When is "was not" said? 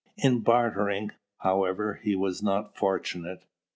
2.15-2.75